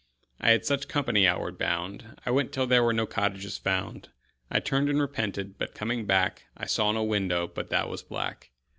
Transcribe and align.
I 0.39 0.49
had 0.49 0.65
such 0.65 0.87
company 0.87 1.27
outward 1.27 1.59
bound. 1.59 2.19
I 2.25 2.31
went 2.31 2.51
till 2.51 2.65
there 2.65 2.81
were 2.81 2.91
no 2.91 3.05
cottages 3.05 3.59
found. 3.59 4.09
I 4.49 4.59
turned 4.59 4.89
and 4.89 4.99
repented, 4.99 5.59
but 5.59 5.75
coming 5.75 6.07
back 6.07 6.47
I 6.57 6.65
saw 6.65 6.91
no 6.91 7.03
window 7.03 7.45
but 7.45 7.69
that 7.69 7.87
was 7.87 8.01
black. 8.01 8.49